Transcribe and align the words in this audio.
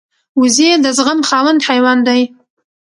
وزې 0.39 0.69
د 0.83 0.87
زغم 0.97 1.19
خاوند 1.29 1.59
حیوان 1.67 1.99
دی 2.07 2.21